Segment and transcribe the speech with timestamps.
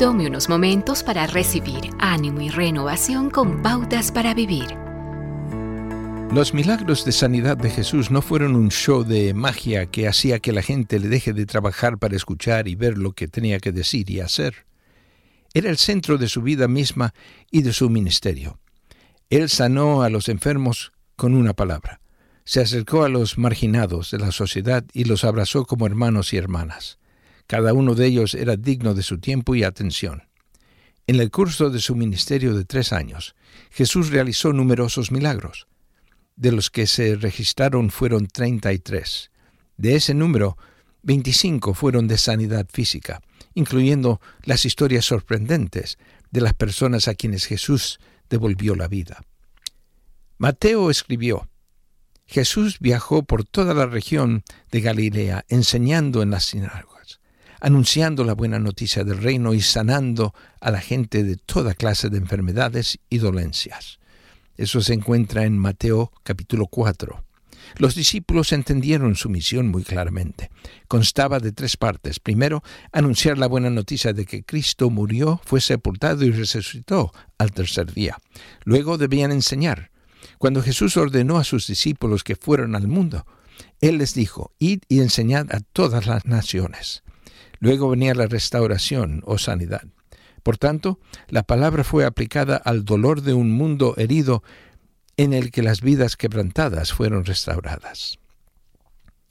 [0.00, 4.64] Tome unos momentos para recibir ánimo y renovación con pautas para vivir.
[6.32, 10.52] Los milagros de sanidad de Jesús no fueron un show de magia que hacía que
[10.52, 14.10] la gente le deje de trabajar para escuchar y ver lo que tenía que decir
[14.10, 14.64] y hacer.
[15.52, 17.12] Era el centro de su vida misma
[17.50, 18.58] y de su ministerio.
[19.28, 22.00] Él sanó a los enfermos con una palabra.
[22.44, 26.99] Se acercó a los marginados de la sociedad y los abrazó como hermanos y hermanas.
[27.50, 30.22] Cada uno de ellos era digno de su tiempo y atención.
[31.08, 33.34] En el curso de su ministerio de tres años,
[33.72, 35.66] Jesús realizó numerosos milagros.
[36.36, 39.32] De los que se registraron fueron 33.
[39.76, 40.58] De ese número,
[41.02, 43.20] 25 fueron de sanidad física,
[43.54, 45.98] incluyendo las historias sorprendentes
[46.30, 49.24] de las personas a quienes Jesús devolvió la vida.
[50.38, 51.48] Mateo escribió,
[52.26, 57.19] Jesús viajó por toda la región de Galilea enseñando en las sinagogas
[57.60, 62.18] anunciando la buena noticia del reino y sanando a la gente de toda clase de
[62.18, 63.98] enfermedades y dolencias.
[64.56, 67.24] Eso se encuentra en Mateo capítulo 4.
[67.76, 70.50] Los discípulos entendieron su misión muy claramente.
[70.88, 72.18] Constaba de tres partes.
[72.18, 77.92] Primero, anunciar la buena noticia de que Cristo murió, fue sepultado y resucitó al tercer
[77.92, 78.18] día.
[78.64, 79.90] Luego debían enseñar.
[80.38, 83.24] Cuando Jesús ordenó a sus discípulos que fueran al mundo,
[83.80, 87.02] Él les dijo, id y enseñad a todas las naciones.
[87.58, 89.82] Luego venía la restauración o sanidad.
[90.42, 94.42] Por tanto, la palabra fue aplicada al dolor de un mundo herido
[95.16, 98.18] en el que las vidas quebrantadas fueron restauradas.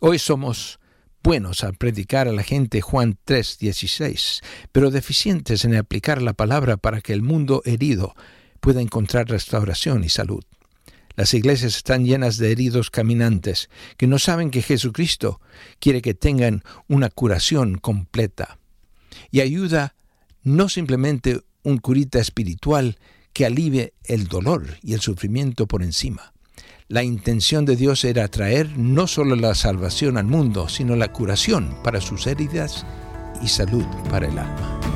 [0.00, 0.80] Hoy somos
[1.22, 7.00] buenos al predicar a la gente Juan 3:16, pero deficientes en aplicar la palabra para
[7.00, 8.14] que el mundo herido
[8.60, 10.44] pueda encontrar restauración y salud.
[11.16, 15.40] Las iglesias están llenas de heridos caminantes que no saben que Jesucristo
[15.80, 18.58] quiere que tengan una curación completa.
[19.30, 19.94] Y ayuda
[20.42, 22.98] no simplemente un curita espiritual
[23.32, 26.32] que alivie el dolor y el sufrimiento por encima.
[26.88, 31.76] La intención de Dios era traer no solo la salvación al mundo, sino la curación
[31.82, 32.86] para sus heridas
[33.42, 34.95] y salud para el alma.